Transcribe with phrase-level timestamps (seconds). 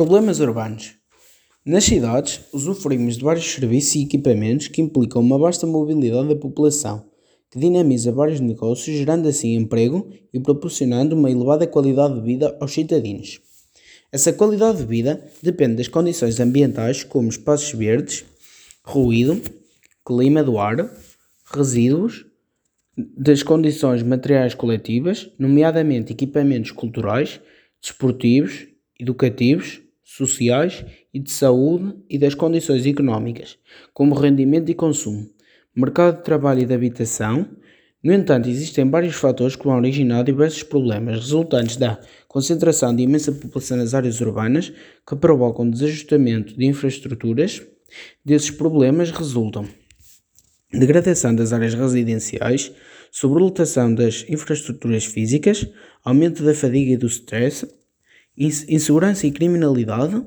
[0.00, 0.94] Problemas urbanos.
[1.62, 7.04] Nas cidades, usufruímos de vários serviços e equipamentos que implicam uma vasta mobilidade da população,
[7.50, 12.72] que dinamiza vários negócios, gerando assim emprego e proporcionando uma elevada qualidade de vida aos
[12.72, 13.42] cidadãos.
[14.10, 18.24] Essa qualidade de vida depende das condições ambientais, como espaços verdes,
[18.82, 19.38] ruído,
[20.02, 20.90] clima do ar,
[21.52, 22.24] resíduos,
[22.96, 27.38] das condições materiais coletivas, nomeadamente equipamentos culturais,
[27.82, 28.66] desportivos
[28.98, 29.82] educativos,
[30.16, 33.56] sociais e de saúde e das condições económicas,
[33.94, 35.30] como rendimento e consumo,
[35.74, 37.48] mercado de trabalho e de habitação.
[38.02, 43.30] No entanto, existem vários fatores que vão originar diversos problemas resultantes da concentração de imensa
[43.30, 44.72] população nas áreas urbanas
[45.06, 47.62] que provocam desajustamento de infraestruturas.
[48.24, 49.68] Desses problemas resultam
[50.72, 52.72] degradação das áreas residenciais,
[53.10, 55.66] sobrelotação das infraestruturas físicas,
[56.04, 57.66] aumento da fadiga e do stress,
[58.40, 60.24] insegurança e criminalidade,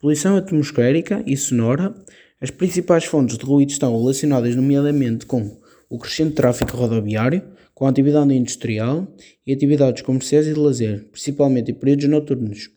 [0.00, 1.94] poluição atmosférica e sonora.
[2.40, 5.56] As principais fontes de ruído estão relacionadas, nomeadamente, com
[5.88, 9.06] o crescente tráfego rodoviário, com a atividade industrial
[9.46, 12.70] e atividades comerciais e de lazer, principalmente em períodos noturnos.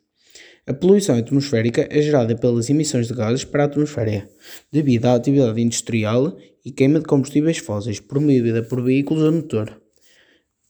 [0.67, 4.29] A poluição atmosférica é gerada pelas emissões de gases para a atmosfera,
[4.71, 9.86] devido à atividade industrial e queima de combustíveis fósseis, promovida por veículos a motor.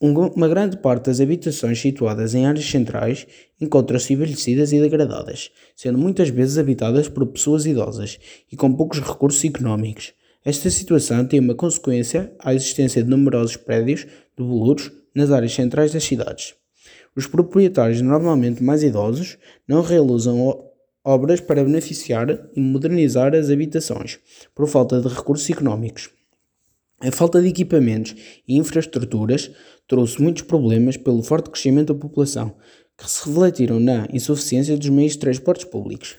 [0.00, 3.26] Uma grande parte das habitações situadas em áreas centrais
[3.60, 8.16] encontram-se envelhecidas e degradadas, sendo muitas vezes habitadas por pessoas idosas
[8.52, 10.12] e com poucos recursos económicos.
[10.44, 16.04] Esta situação tem uma consequência a existência de numerosos prédios devolutos nas áreas centrais das
[16.04, 16.54] cidades.
[17.16, 20.64] Os proprietários, normalmente mais idosos, não realizam
[21.04, 24.20] obras para beneficiar e modernizar as habitações,
[24.54, 26.10] por falta de recursos económicos.
[27.00, 28.14] A falta de equipamentos
[28.46, 29.50] e infraestruturas
[29.86, 32.56] trouxe muitos problemas pelo forte crescimento da população,
[32.96, 36.16] que se refletiram na insuficiência dos meios de transportes públicos.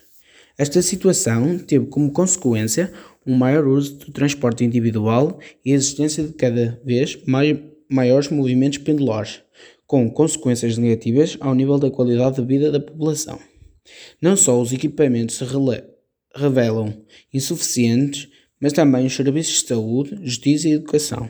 [0.57, 2.94] Esta situação teve como consequência
[3.25, 7.57] um maior uso do transporte individual e a existência de cada vez mais,
[7.89, 9.41] maiores movimentos pendulares,
[9.85, 13.38] com consequências negativas ao nível da qualidade de vida da população.
[14.22, 15.45] Não só os equipamentos se
[16.35, 16.94] revelam
[17.34, 18.29] insuficientes,
[18.59, 21.30] mas também os serviços de saúde, justiça e educação.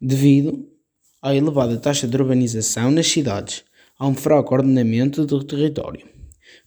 [0.00, 0.68] Devido
[1.20, 3.64] à elevada taxa de urbanização nas cidades,
[3.98, 6.06] há um fraco ordenamento do território,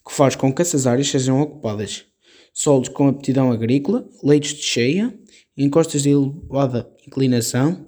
[0.06, 2.04] que faz com que essas áreas sejam ocupadas.
[2.52, 5.14] Solos com aptidão agrícola, leitos de cheia,
[5.56, 7.86] encostas de elevada inclinação.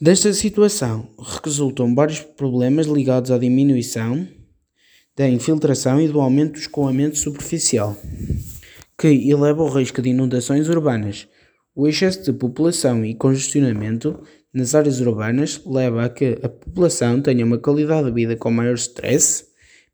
[0.00, 1.10] Desta situação
[1.44, 4.26] resultam vários problemas ligados à diminuição
[5.14, 7.96] da infiltração e do aumento do escoamento superficial
[8.98, 11.28] que eleva o risco de inundações urbanas.
[11.74, 17.44] O excesso de população e congestionamento nas áreas urbanas leva a que a população tenha
[17.44, 19.44] uma qualidade de vida com maior stress,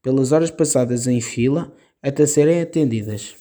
[0.01, 3.35] pelas horas passadas em fila até serem atendidas,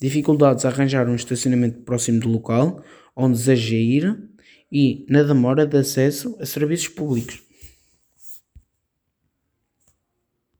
[0.00, 2.82] dificuldades a arranjar um estacionamento próximo do local
[3.16, 4.18] onde deseja ir
[4.70, 7.43] e na demora de acesso a serviços públicos.